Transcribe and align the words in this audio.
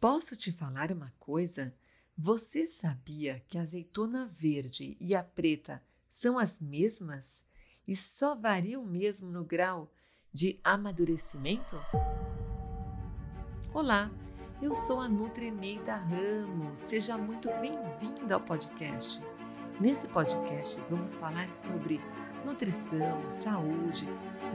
Posso 0.00 0.34
te 0.34 0.50
falar 0.50 0.90
uma 0.90 1.12
coisa? 1.18 1.74
Você 2.16 2.66
sabia 2.66 3.44
que 3.46 3.58
a 3.58 3.62
azeitona 3.62 4.26
verde 4.26 4.96
e 4.98 5.14
a 5.14 5.22
preta 5.22 5.82
são 6.10 6.38
as 6.38 6.58
mesmas 6.58 7.44
e 7.86 7.94
só 7.94 8.34
variam 8.34 8.82
mesmo 8.82 9.30
no 9.30 9.44
grau 9.44 9.92
de 10.32 10.58
amadurecimento? 10.64 11.78
Olá, 13.74 14.10
eu 14.62 14.74
sou 14.74 15.00
a 15.00 15.08
Nutrineida 15.08 15.96
Ramos. 15.96 16.78
Seja 16.78 17.18
muito 17.18 17.50
bem-vinda 17.60 18.36
ao 18.36 18.40
podcast. 18.40 19.20
Nesse 19.78 20.08
podcast 20.08 20.80
vamos 20.88 21.18
falar 21.18 21.52
sobre 21.52 22.00
nutrição, 22.46 23.30
saúde, 23.30 24.08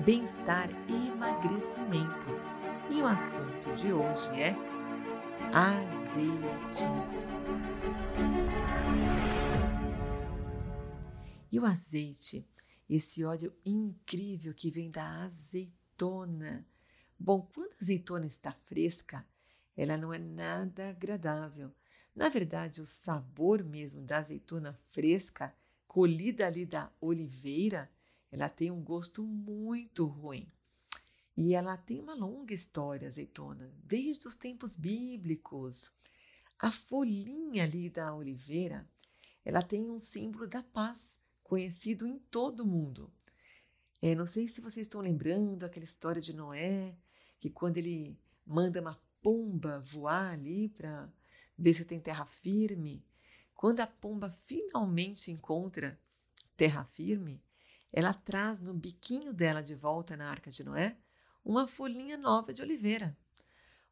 bem-estar 0.04 0.72
e 0.90 1.10
emagrecimento. 1.10 2.30
E 2.90 3.00
o 3.00 3.06
assunto 3.06 3.76
de 3.76 3.94
hoje 3.94 4.30
é 4.42 4.65
azeite. 5.58 6.84
E 11.50 11.58
o 11.58 11.64
azeite, 11.64 12.46
esse 12.90 13.24
óleo 13.24 13.56
incrível 13.66 14.54
que 14.54 14.70
vem 14.70 14.92
da 14.92 15.24
azeitona. 15.24 16.68
Bom, 17.18 17.50
quando 17.54 17.72
a 17.72 17.78
azeitona 17.82 18.26
está 18.26 18.52
fresca, 18.52 19.26
ela 19.78 19.96
não 19.96 20.14
é 20.14 20.20
nada 20.20 20.90
agradável. 20.90 21.72
Na 22.14 22.28
verdade, 22.28 22.82
o 22.82 22.86
sabor 22.86 23.64
mesmo 23.64 24.02
da 24.02 24.18
azeitona 24.18 24.78
fresca, 24.90 25.56
colhida 25.88 26.48
ali 26.48 26.66
da 26.66 26.92
oliveira, 27.00 27.90
ela 28.30 28.50
tem 28.50 28.72
um 28.72 28.84
gosto 28.84 29.24
muito 29.24 30.06
ruim. 30.06 30.52
E 31.38 31.54
ela 31.54 31.76
tem 31.76 32.00
uma 32.00 32.16
longa 32.16 32.54
história, 32.54 33.08
azeitona, 33.08 33.70
desde 33.84 34.28
os 34.28 34.36
tempos 34.36 34.76
bíblicos. 34.76 35.92
A 36.58 36.72
folhinha 36.72 37.64
ali 37.64 37.90
da 37.90 38.16
oliveira, 38.16 38.88
ela 39.44 39.62
tem 39.62 39.90
um 39.90 40.00
símbolo 40.00 40.48
da 40.48 40.64
paz, 40.64 41.20
conhecido 41.44 42.08
em 42.08 42.18
todo 42.18 42.62
o 42.62 42.66
mundo. 42.66 43.12
É, 44.02 44.16
não 44.16 44.26
sei 44.26 44.48
se 44.48 44.62
vocês 44.62 44.88
estão 44.88 45.02
lembrando 45.02 45.64
aquela 45.64 45.84
história 45.84 46.22
de 46.22 46.34
Noé, 46.34 46.98
que 47.40 47.50
quando 47.50 47.78
ele 47.78 48.18
manda 48.46 48.80
uma 48.80 49.00
pomba 49.22 49.80
voar 49.80 50.32
ali 50.32 50.70
para 50.70 51.12
ver 51.58 51.74
se 51.74 51.84
tem 51.84 52.00
terra 52.00 52.26
firme, 52.26 53.06
quando 53.54 53.82
a 53.82 53.88
pomba 53.88 54.30
finalmente 54.30 55.32
encontra 55.32 56.00
terra 56.56 56.86
firme, 56.86 57.44
ela 57.92 58.14
traz 58.14 58.62
no 58.62 58.74
biquinho 58.74 59.34
dela 59.34 59.62
de 59.62 59.76
volta 59.76 60.16
na 60.16 60.30
arca 60.30 60.52
de 60.52 60.64
Noé 60.64 60.98
uma 61.46 61.68
folhinha 61.68 62.18
nova 62.18 62.52
de 62.52 62.64
oliveira. 62.64 63.16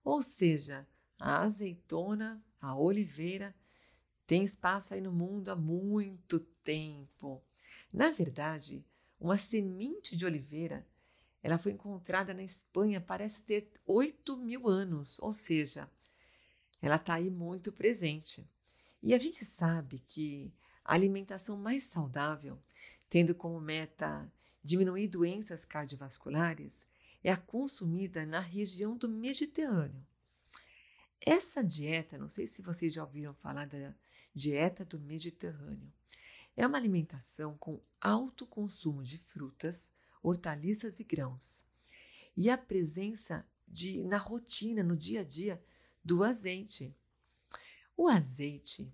Ou 0.03 0.23
seja, 0.23 0.87
a 1.19 1.43
azeitona, 1.43 2.43
a 2.59 2.75
oliveira, 2.75 3.55
tem 4.25 4.43
espaço 4.43 4.95
aí 4.95 5.01
no 5.01 5.13
mundo 5.13 5.49
há 5.49 5.55
muito 5.55 6.39
tempo. 6.63 7.43
Na 7.93 8.09
verdade, 8.09 8.83
uma 9.19 9.37
semente 9.37 10.17
de 10.17 10.25
oliveira, 10.25 10.85
ela 11.43 11.59
foi 11.59 11.73
encontrada 11.73 12.33
na 12.33 12.41
Espanha, 12.41 12.99
parece 12.99 13.43
ter 13.43 13.71
8 13.85 14.35
mil 14.37 14.67
anos, 14.67 15.19
ou 15.19 15.31
seja, 15.31 15.89
ela 16.81 16.95
está 16.95 17.15
aí 17.15 17.29
muito 17.29 17.71
presente. 17.71 18.49
E 19.01 19.13
a 19.13 19.19
gente 19.19 19.45
sabe 19.45 19.99
que 19.99 20.51
a 20.83 20.93
alimentação 20.93 21.57
mais 21.57 21.83
saudável, 21.83 22.57
tendo 23.09 23.35
como 23.35 23.59
meta 23.59 24.31
diminuir 24.63 25.07
doenças 25.07 25.65
cardiovasculares, 25.65 26.87
é 27.23 27.35
consumida 27.35 28.25
na 28.25 28.39
região 28.39 28.97
do 28.97 29.07
Mediterrâneo. 29.07 30.05
Essa 31.21 31.63
dieta, 31.63 32.17
não 32.17 32.27
sei 32.27 32.47
se 32.47 32.61
vocês 32.61 32.93
já 32.93 33.03
ouviram 33.03 33.33
falar 33.33 33.65
da 33.65 33.95
dieta 34.35 34.83
do 34.83 34.99
Mediterrâneo, 34.99 35.91
é 36.55 36.67
uma 36.67 36.77
alimentação 36.77 37.57
com 37.57 37.81
alto 38.01 38.45
consumo 38.45 39.01
de 39.03 39.17
frutas, 39.17 39.91
hortaliças 40.21 40.99
e 40.99 41.03
grãos. 41.03 41.65
E 42.35 42.49
a 42.49 42.57
presença 42.57 43.45
de 43.67 44.03
na 44.03 44.17
rotina, 44.17 44.83
no 44.83 44.97
dia 44.97 45.21
a 45.21 45.23
dia, 45.23 45.63
do 46.03 46.23
azeite. 46.23 46.95
O 47.95 48.07
azeite, 48.07 48.91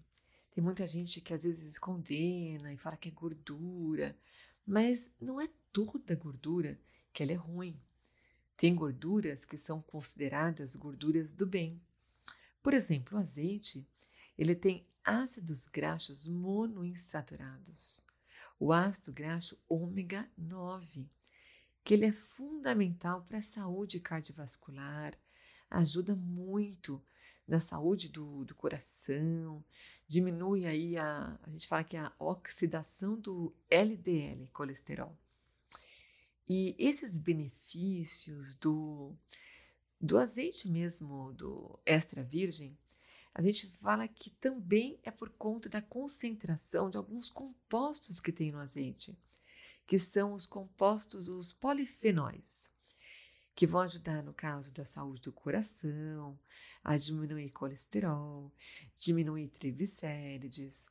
tem 0.52 0.64
muita 0.64 0.88
gente 0.88 1.22
que 1.22 1.34
às 1.34 1.44
vezes 1.44 1.80
condena 1.80 2.72
e 2.72 2.78
fala 2.78 2.98
que 2.98 3.10
é 3.10 3.12
gordura, 3.12 4.16
mas 4.66 5.14
não 5.20 5.42
é 5.42 5.50
toda 5.72 6.16
gordura 6.16 6.80
que 7.12 7.24
ela 7.24 7.32
é 7.32 7.36
ruim. 7.36 7.80
Tem 8.60 8.76
gorduras 8.76 9.46
que 9.46 9.58
são 9.58 9.82
consideradas 9.82 10.76
gorduras 10.76 11.32
do 11.32 11.48
bem. 11.48 11.82
Por 12.62 12.74
exemplo, 12.74 13.18
o 13.18 13.22
azeite, 13.22 13.88
ele 14.38 14.54
tem 14.54 14.86
ácidos 15.02 15.66
graxos 15.66 16.28
monoinsaturados. 16.28 18.04
O 18.60 18.74
ácido 18.74 19.14
graxo 19.14 19.58
ômega 19.70 20.30
9, 20.38 21.10
que 21.86 21.94
ele 21.94 22.08
é 22.08 22.12
fundamental 22.12 23.22
para 23.22 23.38
a 23.38 23.42
saúde 23.42 24.02
cardiovascular, 24.02 25.18
ajuda 25.70 26.14
muito 26.14 27.02
na 27.48 27.62
saúde 27.62 28.10
do, 28.10 28.44
do 28.44 28.54
coração, 28.56 29.64
diminui 30.06 30.68
aí 30.68 30.98
a, 30.98 31.40
a 31.44 31.50
gente 31.50 31.66
fala 31.66 31.86
que 31.86 31.96
é 31.96 32.02
a 32.02 32.12
oxidação 32.20 33.18
do 33.18 33.56
LDL, 33.70 34.50
colesterol. 34.52 35.18
E 36.50 36.76
esses 36.80 37.20
benefícios 37.20 38.56
do, 38.56 39.16
do 40.02 40.18
azeite 40.18 40.68
mesmo, 40.68 41.32
do 41.34 41.80
extra 41.86 42.24
virgem, 42.24 42.76
a 43.36 43.42
gente 43.44 43.68
fala 43.68 44.08
que 44.08 44.32
também 44.32 45.00
é 45.04 45.12
por 45.12 45.30
conta 45.30 45.70
da 45.70 45.80
concentração 45.80 46.90
de 46.90 46.98
alguns 46.98 47.30
compostos 47.30 48.20
que 48.20 48.32
tem 48.32 48.50
no 48.50 48.58
azeite, 48.58 49.16
que 49.86 50.00
são 50.00 50.34
os 50.34 50.48
compostos, 50.48 51.30
os 51.30 51.54
polifenóis, 51.54 52.72
que 53.54 53.68
vão 53.68 53.82
ajudar 53.82 54.24
no 54.24 54.34
caso 54.34 54.74
da 54.74 54.86
saúde 54.86 55.22
do 55.22 55.32
coração, 55.32 56.40
a 56.84 56.98
diminuir 56.98 57.52
colesterol, 57.52 58.52
diminuir 58.96 59.50
triglicérides, 59.50 60.90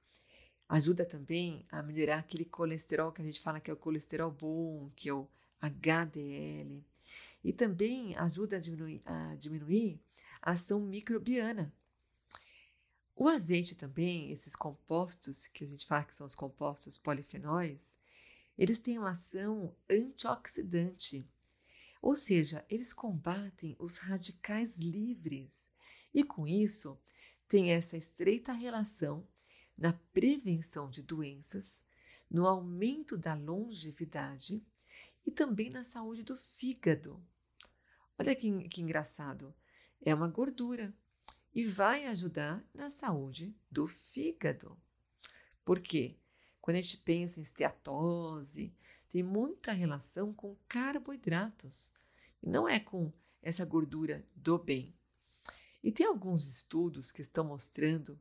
ajuda 0.69 1.05
também 1.05 1.67
a 1.69 1.83
melhorar 1.83 2.19
aquele 2.19 2.45
colesterol 2.45 3.11
que 3.11 3.23
a 3.23 3.25
gente 3.25 3.41
fala 3.41 3.59
que 3.59 3.73
é 3.73 3.75
o 3.75 3.77
colesterol 3.77 4.31
bom, 4.31 4.91
que 4.95 5.09
é 5.09 5.13
o 5.13 5.29
HDL, 5.61 6.85
e 7.43 7.53
também 7.53 8.17
ajuda 8.17 8.57
a 8.57 8.61
diminuir, 8.61 9.03
a 9.05 9.35
diminuir 9.37 10.01
a 10.43 10.53
ação 10.53 10.81
microbiana. 10.81 11.73
O 13.17 13.29
azeite 13.29 13.75
também, 13.75 14.31
esses 14.31 14.55
compostos, 14.55 15.47
que 15.49 15.65
a 15.65 15.67
gente 15.67 15.87
fala 15.87 16.05
que 16.05 16.15
são 16.15 16.27
os 16.27 16.35
compostos 16.35 16.97
polifenóis, 16.97 17.99
eles 18.57 18.79
têm 18.81 18.99
uma 18.99 19.11
ação 19.11 19.75
antioxidante, 19.91 21.27
ou 22.01 22.15
seja, 22.15 22.65
eles 22.69 22.93
combatem 22.93 23.75
os 23.79 23.97
radicais 23.97 24.79
livres. 24.79 25.71
E 26.15 26.23
com 26.23 26.47
isso 26.47 26.99
tem 27.49 27.73
essa 27.73 27.97
estreita 27.97 28.53
relação 28.53 29.27
na 29.77 29.93
prevenção 30.13 30.91
de 30.91 31.03
doenças, 31.03 31.83
no 32.31 32.47
aumento 32.47 33.17
da 33.17 33.35
longevidade 33.35 34.63
e 35.29 35.31
também 35.31 35.69
na 35.69 35.85
saúde 35.85 36.23
do 36.23 36.35
fígado. 36.35 37.23
Olha 38.19 38.35
que, 38.35 38.67
que 38.71 38.81
engraçado. 38.81 39.55
É 40.01 40.15
uma 40.15 40.27
gordura 40.27 40.97
e 41.55 41.67
vai 41.67 42.07
ajudar 42.07 42.67
na 42.73 42.89
saúde 42.89 43.55
do 43.71 43.87
fígado. 43.87 44.75
Por 45.67 45.81
quê? 45.81 46.17
Quando 46.63 46.79
a 46.79 46.81
gente 46.81 46.97
pensa 46.97 47.39
em 47.39 47.43
esteatose, 47.43 48.75
tem 49.11 49.23
muita 49.23 49.73
relação 49.73 50.33
com 50.33 50.57
carboidratos 50.67 51.93
e 52.43 52.49
não 52.49 52.67
é 52.67 52.81
com 52.81 53.13
essa 53.43 53.67
gordura 53.67 54.25
do 54.35 54.59
bem. 54.59 54.97
E 55.85 55.93
tem 55.93 56.07
alguns 56.07 56.47
estudos 56.47 57.13
que 57.13 57.21
estão 57.21 57.45
mostrando 57.45 58.19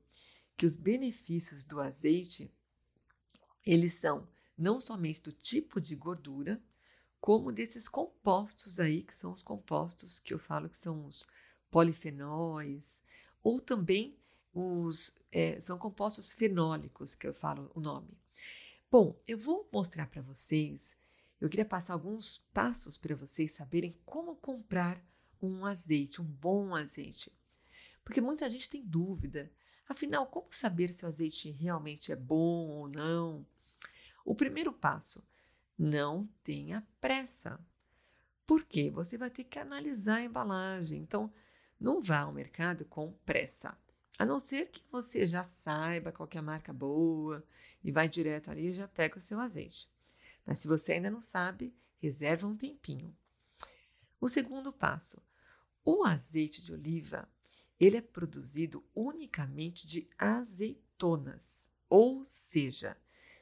que 0.57 0.65
os 0.65 0.75
benefícios 0.75 1.63
do 1.63 1.80
azeite 1.80 2.53
eles 3.65 3.94
são 3.94 4.27
não 4.57 4.77
somente 4.81 5.21
do 5.21 5.31
tipo 5.31 5.80
de 5.80 5.95
gordura, 5.95 6.62
como 7.19 7.51
desses 7.51 7.89
compostos 7.89 8.79
aí, 8.79 9.03
que 9.03 9.15
são 9.15 9.31
os 9.31 9.43
compostos 9.43 10.19
que 10.19 10.33
eu 10.33 10.39
falo 10.39 10.69
que 10.69 10.77
são 10.77 11.05
os 11.05 11.27
polifenóis, 11.69 13.01
ou 13.43 13.59
também 13.59 14.17
os 14.53 15.15
é, 15.31 15.59
são 15.61 15.77
compostos 15.77 16.33
fenólicos, 16.33 17.13
que 17.13 17.27
eu 17.27 17.33
falo 17.33 17.71
o 17.75 17.79
nome. 17.79 18.17
Bom, 18.89 19.19
eu 19.27 19.37
vou 19.37 19.67
mostrar 19.71 20.07
para 20.07 20.21
vocês, 20.21 20.95
eu 21.39 21.49
queria 21.49 21.65
passar 21.65 21.93
alguns 21.93 22.37
passos 22.37 22.97
para 22.97 23.15
vocês 23.15 23.51
saberem 23.51 23.99
como 24.05 24.35
comprar 24.35 25.03
um 25.41 25.65
azeite, 25.65 26.21
um 26.21 26.25
bom 26.25 26.73
azeite. 26.73 27.31
Porque 28.03 28.21
muita 28.21 28.49
gente 28.49 28.69
tem 28.69 28.83
dúvida. 28.83 29.51
Afinal, 29.87 30.25
como 30.27 30.47
saber 30.49 30.93
se 30.93 31.05
o 31.05 31.07
azeite 31.07 31.51
realmente 31.51 32.11
é 32.11 32.15
bom 32.15 32.67
ou 32.69 32.87
não? 32.87 33.45
O 34.25 34.33
primeiro 34.33 34.73
passo 34.73 35.23
não 35.77 36.24
tenha 36.44 36.85
pressa. 37.00 37.59
Porque 38.45 38.89
você 38.89 39.18
vai 39.18 39.29
ter 39.29 39.44
que 39.44 39.59
analisar 39.59 40.18
a 40.18 40.24
embalagem. 40.24 41.01
Então, 41.01 41.31
não 41.79 42.01
vá 42.01 42.21
ao 42.21 42.33
mercado 42.33 42.85
com 42.85 43.12
pressa. 43.25 43.77
A 44.18 44.25
não 44.25 44.39
ser 44.39 44.71
que 44.71 44.83
você 44.91 45.27
já 45.27 45.44
saiba 45.44 46.12
qual 46.12 46.27
é 46.33 46.38
a 46.38 46.41
marca 46.41 46.74
boa 46.74 47.45
e 47.83 47.91
vai 47.91 48.09
direto 48.09 48.50
ali 48.50 48.68
e 48.68 48.74
já 48.74 48.88
pega 48.88 49.18
o 49.18 49.21
seu 49.21 49.39
azeite. 49.39 49.88
Mas 50.45 50.59
se 50.59 50.68
você 50.68 50.94
ainda 50.94 51.12
não 51.12 51.21
sabe, 51.21 51.75
reserva 52.00 52.47
um 52.47 52.57
tempinho. 52.57 53.15
O 54.19 54.27
segundo 54.27 54.74
passo. 54.74 55.21
O 55.85 56.03
azeite 56.03 56.63
de 56.63 56.74
oliva, 56.74 57.29
ele 57.79 57.97
é 57.97 58.01
produzido 58.01 58.83
unicamente 58.95 59.85
de 59.85 60.07
azeitonas, 60.18 61.69
ou 61.88 62.25
seja, 62.25 62.97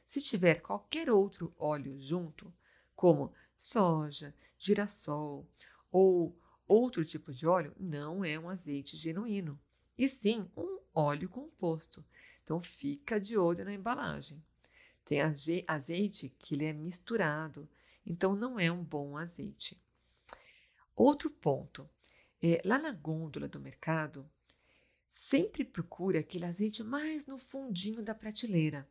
se 0.05 0.21
tiver 0.21 0.61
qualquer 0.61 1.09
outro 1.09 1.53
óleo 1.57 1.97
junto, 1.99 2.53
como 2.95 3.33
soja, 3.55 4.33
girassol 4.57 5.47
ou 5.91 6.37
outro 6.67 7.03
tipo 7.05 7.33
de 7.33 7.45
óleo, 7.45 7.73
não 7.79 8.23
é 8.23 8.39
um 8.39 8.49
azeite 8.49 8.97
genuíno, 8.97 9.59
e 9.97 10.09
sim 10.09 10.49
um 10.55 10.79
óleo 10.93 11.29
composto. 11.29 12.03
Então 12.43 12.59
fica 12.59 13.19
de 13.19 13.37
olho 13.37 13.65
na 13.65 13.73
embalagem. 13.73 14.43
Tem 15.03 15.21
azeite 15.21 16.29
que 16.39 16.55
ele 16.55 16.65
é 16.65 16.73
misturado, 16.73 17.69
então 18.05 18.35
não 18.35 18.59
é 18.59 18.71
um 18.71 18.83
bom 18.83 19.17
azeite. 19.17 19.79
Outro 20.95 21.29
ponto, 21.29 21.89
é, 22.41 22.61
lá 22.63 22.77
na 22.77 22.91
gôndola 22.91 23.47
do 23.47 23.59
mercado, 23.59 24.29
sempre 25.07 25.63
procure 25.63 26.17
aquele 26.17 26.45
azeite 26.45 26.83
mais 26.83 27.25
no 27.25 27.37
fundinho 27.37 28.01
da 28.01 28.15
prateleira, 28.15 28.87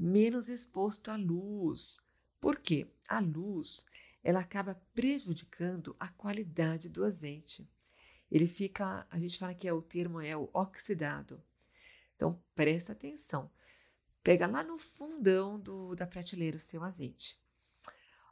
menos 0.00 0.48
exposto 0.48 1.10
à 1.10 1.16
luz. 1.16 2.00
Por 2.40 2.58
quê? 2.58 2.90
A 3.08 3.20
luz 3.20 3.84
ela 4.22 4.40
acaba 4.40 4.80
prejudicando 4.94 5.94
a 5.98 6.08
qualidade 6.08 6.88
do 6.88 7.04
azeite. 7.04 7.68
Ele 8.30 8.46
fica, 8.46 9.06
a 9.10 9.18
gente 9.18 9.38
fala 9.38 9.54
que 9.54 9.68
é 9.68 9.72
o 9.72 9.82
termo 9.82 10.20
é 10.20 10.36
o 10.36 10.48
oxidado. 10.54 11.42
Então 12.16 12.42
presta 12.54 12.92
atenção. 12.92 13.50
Pega 14.22 14.46
lá 14.46 14.62
no 14.62 14.78
fundão 14.78 15.58
do, 15.58 15.94
da 15.94 16.06
prateleira 16.06 16.56
o 16.56 16.60
seu 16.60 16.82
azeite. 16.82 17.38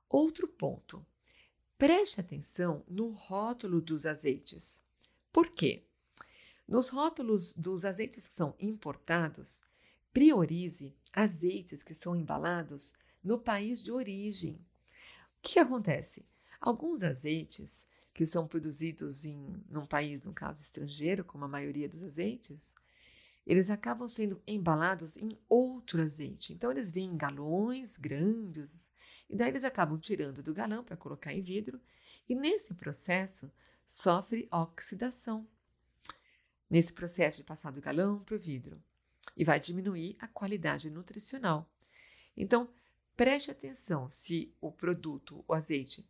Outro 0.09 0.49
ponto. 0.49 1.05
Preste 1.77 2.21
atenção 2.21 2.85
no 2.89 3.11
rótulo 3.11 3.81
dos 3.81 4.05
azeites. 4.07 4.83
Por 5.33 5.51
quê? 5.51 5.87
Nos 6.67 6.89
rótulos 6.89 7.55
dos 7.55 7.85
azeites 7.85 8.29
que 8.29 8.35
são 8.35 8.55
importados, 8.59 9.63
priorize 10.19 10.93
azeites 11.13 11.85
que 11.85 11.95
são 11.95 12.17
embalados 12.17 12.93
no 13.23 13.39
país 13.39 13.81
de 13.81 13.93
origem. 13.93 14.55
O 14.57 15.41
que 15.41 15.61
acontece? 15.61 16.27
Alguns 16.61 17.05
azeites 17.05 17.87
que 18.13 18.27
são 18.27 18.49
produzidos 18.49 19.25
em 19.25 19.63
um 19.71 19.87
país, 19.87 20.25
no 20.25 20.33
caso 20.33 20.61
estrangeiro, 20.61 21.25
como 21.25 21.45
a 21.45 21.49
maioria 21.49 21.89
dos 21.89 22.03
azeites, 22.03 22.75
eles 23.47 23.71
acabam 23.71 24.09
sendo 24.09 24.43
embalados 24.45 25.17
em 25.17 25.39
outro 25.49 26.03
azeite. 26.03 26.53
Então, 26.53 26.73
eles 26.73 26.91
vêm 26.91 27.11
em 27.11 27.17
galões 27.17 27.97
grandes, 27.97 28.91
e 29.31 29.37
daí 29.37 29.51
eles 29.51 29.63
acabam 29.63 30.01
tirando 30.01 30.43
do 30.43 30.53
galão 30.53 30.83
para 30.83 30.97
colocar 30.97 31.33
em 31.33 31.41
vidro, 31.41 31.81
e 32.29 32.35
nesse 32.35 32.75
processo 32.75 33.53
sofre 33.87 34.49
oxidação. 34.51 35.47
Nesse 36.69 36.93
processo 36.93 37.37
de 37.37 37.45
passar 37.45 37.71
do 37.71 37.81
galão 37.81 38.19
para 38.25 38.35
o 38.35 38.41
vidro, 38.41 38.83
e 39.39 39.45
vai 39.45 39.61
diminuir 39.61 40.17
a 40.19 40.27
qualidade 40.27 40.91
nutricional. 40.91 41.71
Então, 42.37 42.69
preste 43.17 43.53
atenção 43.53 44.11
se 44.11 44.53
o 44.61 44.73
produto, 44.73 45.45
o 45.47 45.55
azeite, 45.55 46.05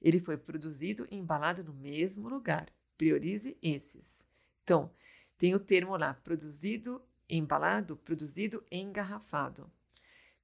ele 0.00 0.20
foi 0.20 0.38
produzido 0.38 1.06
e 1.10 1.16
embalado 1.16 1.64
no 1.64 1.74
mesmo 1.74 2.28
lugar. 2.28 2.72
Priorize 2.96 3.58
esses. 3.60 4.24
Então, 4.62 4.92
tem 5.36 5.56
o 5.56 5.60
termo 5.60 5.96
lá, 5.96 6.14
produzido, 6.14 7.02
embalado, 7.28 7.96
produzido, 7.96 8.64
engarrafado. 8.70 9.70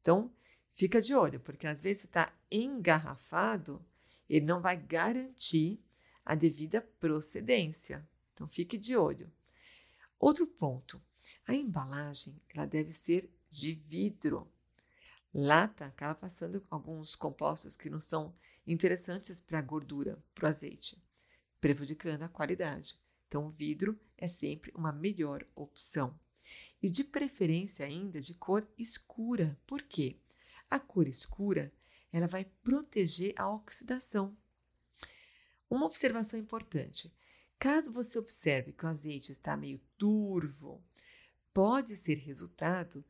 Então, 0.00 0.32
fica 0.72 1.00
de 1.00 1.14
olho, 1.14 1.38
porque 1.38 1.68
às 1.68 1.80
vezes 1.80 2.04
está 2.04 2.32
engarrafado, 2.50 3.84
ele 4.28 4.44
não 4.44 4.60
vai 4.60 4.76
garantir 4.76 5.80
a 6.24 6.34
devida 6.34 6.80
procedência. 6.98 8.06
Então, 8.32 8.48
fique 8.48 8.76
de 8.76 8.96
olho. 8.96 9.32
Outro 10.18 10.46
ponto, 10.46 11.00
a 11.46 11.54
embalagem 11.54 12.40
ela 12.54 12.66
deve 12.66 12.92
ser 12.92 13.30
de 13.50 13.72
vidro. 13.72 14.50
Lata 15.32 15.86
acaba 15.86 16.14
passando 16.14 16.64
alguns 16.70 17.16
compostos 17.16 17.74
que 17.76 17.90
não 17.90 18.00
são 18.00 18.34
interessantes 18.66 19.40
para 19.40 19.58
a 19.58 19.62
gordura, 19.62 20.22
para 20.34 20.46
o 20.46 20.48
azeite, 20.48 21.02
prejudicando 21.60 22.22
a 22.22 22.28
qualidade. 22.28 22.98
Então, 23.26 23.48
vidro 23.48 23.98
é 24.16 24.28
sempre 24.28 24.72
uma 24.74 24.92
melhor 24.92 25.44
opção. 25.54 26.18
E 26.82 26.90
de 26.90 27.02
preferência 27.02 27.84
ainda 27.84 28.20
de 28.20 28.34
cor 28.34 28.66
escura. 28.78 29.58
Por 29.66 29.82
quê? 29.82 30.20
A 30.70 30.78
cor 30.78 31.08
escura 31.08 31.72
ela 32.12 32.28
vai 32.28 32.44
proteger 32.62 33.34
a 33.36 33.50
oxidação. 33.50 34.36
Uma 35.68 35.86
observação 35.86 36.38
importante: 36.38 37.12
caso 37.58 37.92
você 37.92 38.16
observe 38.18 38.72
que 38.72 38.84
o 38.84 38.88
azeite 38.88 39.32
está 39.32 39.56
meio 39.56 39.80
turvo, 39.98 40.80
pode 41.54 41.96
ser 41.96 42.18
resultado 42.18 43.02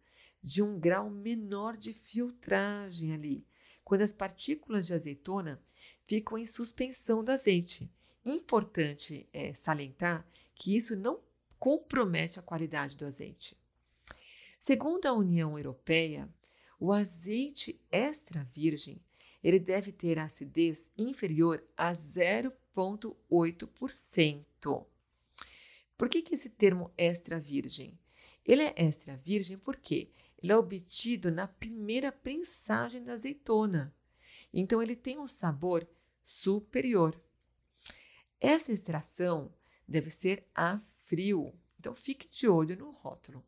de 0.42 0.62
um 0.62 0.78
grau 0.78 1.10
menor 1.10 1.76
de 1.76 1.92
filtragem 1.94 3.12
ali, 3.14 3.46
quando 3.82 4.02
as 4.02 4.12
partículas 4.12 4.86
de 4.86 4.92
azeitona 4.92 5.60
ficam 6.06 6.36
em 6.36 6.44
suspensão 6.46 7.24
do 7.24 7.32
azeite. 7.32 7.90
Importante 8.24 9.28
é 9.32 9.52
salientar 9.54 10.24
que 10.54 10.76
isso 10.76 10.94
não 10.94 11.20
compromete 11.58 12.38
a 12.38 12.42
qualidade 12.42 12.96
do 12.96 13.04
azeite. 13.06 13.56
Segundo 14.60 15.06
a 15.06 15.14
União 15.14 15.58
Europeia, 15.58 16.28
o 16.78 16.92
azeite 16.92 17.80
extra 17.90 18.44
virgem 18.44 19.02
ele 19.42 19.58
deve 19.58 19.90
ter 19.92 20.18
acidez 20.18 20.90
inferior 20.96 21.62
a 21.76 21.92
0,8%. 21.92 24.86
Por 25.98 26.08
que, 26.08 26.22
que 26.22 26.34
esse 26.34 26.48
termo 26.48 26.90
extra 26.96 27.38
virgem? 27.38 27.98
Ele 28.44 28.62
é 28.62 28.74
extra 28.76 29.16
virgem 29.16 29.56
porque 29.56 30.10
ele 30.42 30.52
é 30.52 30.56
obtido 30.56 31.30
na 31.30 31.48
primeira 31.48 32.12
prensagem 32.12 33.02
da 33.02 33.14
azeitona. 33.14 33.94
Então 34.52 34.82
ele 34.82 34.94
tem 34.94 35.18
um 35.18 35.26
sabor 35.26 35.88
superior. 36.22 37.18
Essa 38.40 38.72
extração 38.72 39.54
deve 39.88 40.10
ser 40.10 40.46
a 40.54 40.78
frio, 41.04 41.54
então 41.78 41.94
fique 41.94 42.28
de 42.28 42.46
olho 42.46 42.76
no 42.76 42.90
rótulo. 42.90 43.44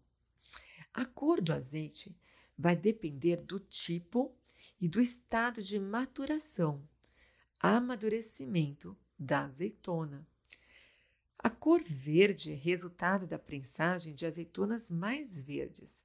A 0.93 1.05
cor 1.05 1.41
do 1.43 1.53
azeite 1.53 2.17
vai 2.57 2.75
depender 2.75 3.37
do 3.37 3.61
tipo 3.61 4.35
e 4.81 4.89
do 4.89 5.01
estado 5.01 5.63
de 5.63 5.79
maturação, 5.79 6.83
amadurecimento 7.61 8.97
da 9.19 9.45
azeitona. 9.45 10.27
Cor 11.67 11.83
verde 11.83 12.53
é 12.53 12.55
resultado 12.55 13.27
da 13.27 13.41
prensagem 13.41 14.15
de 14.15 14.25
azeitonas 14.25 14.89
mais 14.89 15.43
verdes, 15.43 16.05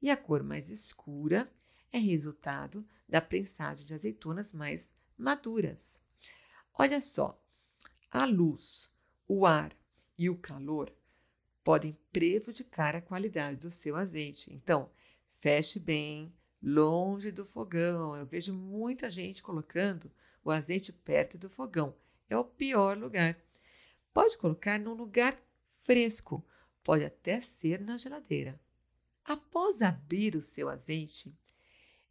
e 0.00 0.10
a 0.10 0.16
cor 0.16 0.42
mais 0.42 0.70
escura 0.70 1.52
é 1.92 1.98
resultado 1.98 2.82
da 3.06 3.20
prensagem 3.20 3.84
de 3.84 3.92
azeitonas 3.92 4.54
mais 4.54 4.94
maduras. 5.18 6.00
Olha 6.72 6.98
só, 7.02 7.38
a 8.10 8.24
luz, 8.24 8.88
o 9.28 9.44
ar 9.44 9.76
e 10.16 10.30
o 10.30 10.36
calor 10.38 10.90
podem 11.62 11.92
prejudicar 12.10 12.96
a 12.96 13.02
qualidade 13.02 13.58
do 13.58 13.70
seu 13.70 13.96
azeite. 13.96 14.50
Então, 14.50 14.90
feche 15.28 15.78
bem, 15.78 16.32
longe 16.62 17.30
do 17.30 17.44
fogão. 17.44 18.16
Eu 18.16 18.24
vejo 18.24 18.54
muita 18.54 19.10
gente 19.10 19.42
colocando 19.42 20.10
o 20.42 20.50
azeite 20.50 20.90
perto 20.90 21.36
do 21.36 21.50
fogão. 21.50 21.94
É 22.30 22.36
o 22.38 22.46
pior 22.46 22.96
lugar. 22.96 23.36
Pode 24.12 24.36
colocar 24.36 24.78
num 24.78 24.94
lugar 24.94 25.38
fresco, 25.66 26.44
pode 26.82 27.04
até 27.04 27.40
ser 27.40 27.80
na 27.80 27.96
geladeira. 27.96 28.60
Após 29.24 29.80
abrir 29.80 30.36
o 30.36 30.42
seu 30.42 30.68
azeite, 30.68 31.34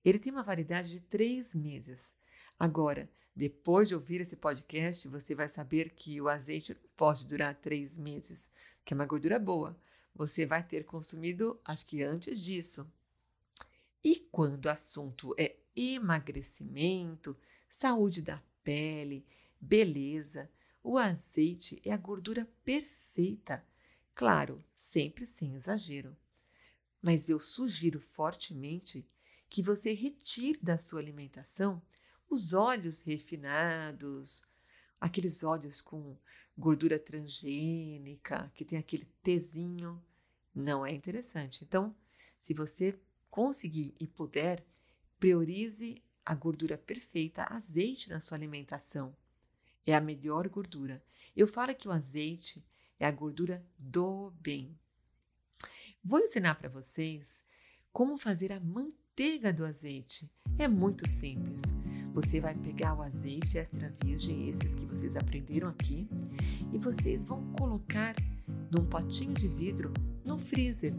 ele 0.03 0.17
tem 0.17 0.31
uma 0.31 0.43
validade 0.43 0.89
de 0.89 1.01
três 1.01 1.53
meses. 1.53 2.15
Agora, 2.57 3.09
depois 3.35 3.87
de 3.87 3.95
ouvir 3.95 4.21
esse 4.21 4.35
podcast, 4.35 5.07
você 5.07 5.35
vai 5.35 5.47
saber 5.47 5.91
que 5.91 6.19
o 6.19 6.27
azeite 6.27 6.75
pode 6.95 7.27
durar 7.27 7.55
três 7.55 7.97
meses, 7.97 8.49
que 8.83 8.93
é 8.93 8.95
uma 8.95 9.05
gordura 9.05 9.37
boa. 9.39 9.77
Você 10.15 10.45
vai 10.45 10.63
ter 10.63 10.83
consumido, 10.83 11.59
acho 11.63 11.85
que 11.85 12.03
antes 12.03 12.39
disso. 12.39 12.91
E 14.03 14.27
quando 14.31 14.65
o 14.65 14.69
assunto 14.69 15.35
é 15.37 15.55
emagrecimento, 15.75 17.37
saúde 17.69 18.21
da 18.21 18.41
pele, 18.63 19.25
beleza, 19.59 20.49
o 20.83 20.97
azeite 20.97 21.81
é 21.85 21.91
a 21.91 21.97
gordura 21.97 22.47
perfeita. 22.63 23.65
Claro, 24.13 24.63
sempre 24.73 25.25
sem 25.25 25.55
exagero. 25.55 26.15
Mas 27.01 27.29
eu 27.29 27.39
sugiro 27.39 27.99
fortemente 27.99 29.07
que 29.49 29.61
você 29.61 29.93
retire 29.93 30.59
da 30.61 30.77
sua 30.77 30.99
alimentação 30.99 31.81
os 32.29 32.53
óleos 32.53 33.01
refinados, 33.01 34.41
aqueles 34.99 35.43
óleos 35.43 35.81
com 35.81 36.17
gordura 36.57 36.97
transgênica, 36.97 38.51
que 38.55 38.63
tem 38.63 38.77
aquele 38.77 39.05
Tzinho, 39.21 40.01
não 40.55 40.85
é 40.85 40.91
interessante. 40.91 41.63
Então, 41.63 41.95
se 42.39 42.53
você 42.53 42.97
conseguir 43.29 43.93
e 43.99 44.07
puder, 44.07 44.63
priorize 45.19 46.01
a 46.25 46.33
gordura 46.33 46.77
perfeita, 46.77 47.45
azeite 47.49 48.09
na 48.09 48.21
sua 48.21 48.37
alimentação. 48.37 49.15
É 49.85 49.95
a 49.95 50.01
melhor 50.01 50.47
gordura. 50.49 51.03
Eu 51.35 51.47
falo 51.47 51.73
que 51.75 51.87
o 51.87 51.91
azeite 51.91 52.63
é 52.99 53.05
a 53.05 53.11
gordura 53.11 53.65
do 53.83 54.31
bem. 54.41 54.77
Vou 56.03 56.19
ensinar 56.19 56.55
para 56.55 56.69
vocês 56.69 57.43
como 57.91 58.17
fazer 58.17 58.51
a 58.51 58.59
manteiga 58.59 59.51
do 59.53 59.65
azeite. 59.65 60.31
É 60.57 60.67
muito 60.67 61.07
simples. 61.07 61.63
Você 62.13 62.41
vai 62.41 62.55
pegar 62.55 62.93
o 62.93 63.01
azeite 63.01 63.57
extra 63.57 63.93
virgem, 64.03 64.49
esses 64.49 64.75
que 64.75 64.85
vocês 64.85 65.15
aprenderam 65.15 65.69
aqui, 65.69 66.09
e 66.73 66.77
vocês 66.77 67.23
vão 67.23 67.53
colocar 67.53 68.15
num 68.69 68.85
potinho 68.85 69.33
de 69.33 69.47
vidro 69.47 69.93
no 70.25 70.37
freezer. 70.37 70.93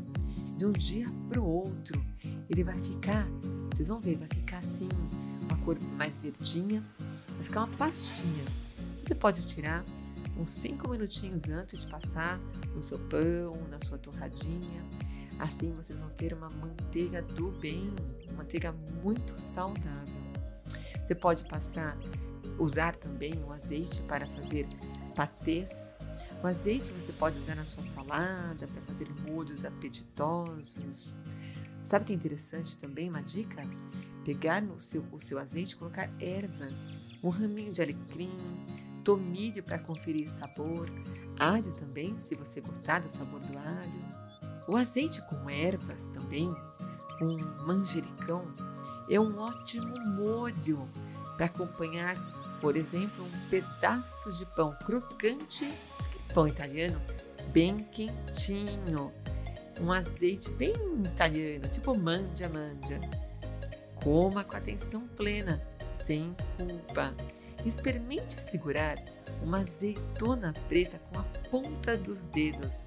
De 0.57 0.65
um 0.65 0.73
dia 0.73 1.07
para 1.29 1.41
o 1.41 1.45
outro, 1.45 2.03
ele 2.49 2.65
vai 2.65 2.79
ficar, 2.79 3.27
vocês 3.73 3.89
vão 3.89 4.01
ver, 4.01 4.17
vai 4.17 4.29
ficar 4.29 4.59
assim, 4.59 4.89
uma 5.43 5.57
cor 5.65 5.79
mais 5.97 6.19
verdinha, 6.19 6.83
vai 7.29 7.43
ficar 7.43 7.65
uma 7.65 7.77
pastinha. 7.77 8.72
Você 9.03 9.17
pode 9.17 9.45
tirar 9.45 9.85
uns 10.39 10.49
5 10.51 10.89
minutinhos 10.89 11.49
antes 11.49 11.81
de 11.81 11.87
passar 11.89 12.39
no 12.73 12.81
seu 12.81 13.01
pão, 13.01 13.67
na 13.69 13.81
sua 13.83 13.99
torradinha. 13.99 14.81
Assim 15.41 15.73
vocês 15.73 16.01
vão 16.03 16.11
ter 16.11 16.33
uma 16.33 16.49
manteiga 16.49 17.21
do 17.21 17.51
bem, 17.51 17.93
uma 18.29 18.39
manteiga 18.39 18.73
muito 19.03 19.33
saudável. 19.33 20.23
Você 21.05 21.17
pode 21.17 21.45
passar, 21.47 21.99
usar 22.61 22.95
também 22.95 23.43
o 23.43 23.53
azeite 23.53 24.01
para 24.03 24.25
fazer 24.25 24.69
patês. 25.17 25.97
O 26.41 26.47
azeite 26.47 26.93
você 26.93 27.13
pode 27.13 27.37
usar 27.39 27.57
na 27.57 27.65
sua 27.65 27.83
salada 27.83 28.69
para 28.69 28.83
fazer 28.83 29.09
molhos 29.29 29.65
apetitosos. 29.65 31.17
Sabe 31.83 32.05
que 32.05 32.13
é 32.13 32.15
interessante 32.15 32.79
também? 32.79 33.11
Uma 33.11 33.21
dica? 33.21 33.67
Pegar 34.25 34.63
no 34.63 34.79
seu, 34.79 35.05
o 35.11 35.19
seu 35.19 35.41
azeite 35.41 35.75
e 35.75 35.77
colocar 35.77 36.09
ervas, 36.21 36.95
um 37.25 37.29
raminho 37.29 37.73
de 37.73 37.83
alecrim, 37.83 38.31
tomilho 39.05 39.63
para 39.63 39.79
conferir 39.79 40.29
sabor, 40.29 40.89
alho 41.39 41.73
também, 41.73 42.19
se 42.21 42.35
você 42.35 42.61
gostar 42.61 43.01
do 43.01 43.11
sabor 43.11 43.41
do 43.41 43.59
alho. 43.59 44.23
O 44.69 44.77
azeite 44.77 45.21
com 45.23 45.51
ervas 45.51 46.07
também, 46.07 46.49
com 47.19 47.37
manjericão, 47.67 48.45
é 49.11 49.19
um 49.19 49.39
ótimo 49.39 49.99
molho 50.17 50.89
para 51.37 51.47
acompanhar, 51.47 52.17
por 52.61 52.77
exemplo, 52.77 53.25
um 53.25 53.49
pedaço 53.49 54.33
de 54.33 54.47
pão 54.47 54.77
crocante, 54.85 55.71
pão 56.33 56.47
italiano, 56.47 57.01
bem 57.53 57.85
quentinho, 57.85 59.13
um 59.81 59.93
azeite 59.93 60.51
bem 60.51 60.73
italiano, 61.05 61.69
tipo 61.69 61.97
mandia 61.97 62.49
mandia. 62.49 63.01
Coma 63.97 64.45
com 64.45 64.57
atenção 64.57 65.07
plena, 65.09 65.63
sem 65.89 66.35
culpa. 66.57 67.15
Experimente 67.65 68.41
segurar 68.41 69.03
uma 69.43 69.61
azeitona 69.61 70.53
preta 70.69 71.01
com 71.11 71.19
a 71.19 71.23
ponta 71.51 71.97
dos 71.97 72.25
dedos. 72.25 72.87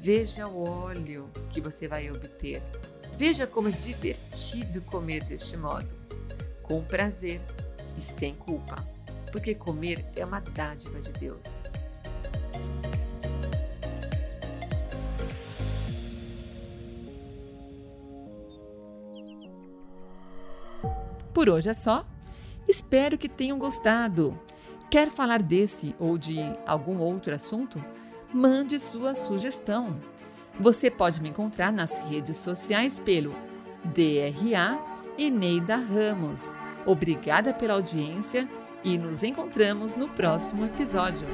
Veja 0.00 0.46
o 0.46 0.64
óleo 0.64 1.30
que 1.50 1.60
você 1.60 1.88
vai 1.88 2.10
obter. 2.10 2.62
Veja 3.16 3.46
como 3.46 3.68
é 3.68 3.72
divertido 3.72 4.80
comer 4.82 5.24
deste 5.24 5.56
modo, 5.56 5.88
com 6.62 6.84
prazer 6.84 7.40
e 7.96 8.00
sem 8.00 8.34
culpa, 8.34 8.76
porque 9.32 9.54
comer 9.54 10.04
é 10.14 10.24
uma 10.24 10.40
dádiva 10.40 11.00
de 11.00 11.12
Deus. 11.12 11.64
Por 21.32 21.50
hoje 21.50 21.68
é 21.68 21.74
só. 21.74 22.06
Espero 22.68 23.16
que 23.16 23.28
tenham 23.28 23.58
gostado. 23.58 24.38
Quer 24.90 25.10
falar 25.10 25.42
desse 25.42 25.94
ou 25.98 26.16
de 26.16 26.38
algum 26.66 26.98
outro 26.98 27.34
assunto? 27.34 27.82
Mande 28.32 28.78
sua 28.80 29.14
sugestão. 29.14 29.96
Você 30.58 30.90
pode 30.90 31.22
me 31.22 31.28
encontrar 31.28 31.72
nas 31.72 31.98
redes 31.98 32.38
sociais 32.38 32.98
pelo 32.98 33.34
DRA 33.84 34.78
Eneida 35.18 35.76
Ramos. 35.76 36.54
Obrigada 36.84 37.52
pela 37.52 37.74
audiência 37.74 38.48
e 38.82 38.96
nos 38.96 39.22
encontramos 39.22 39.96
no 39.96 40.08
próximo 40.08 40.64
episódio. 40.64 41.26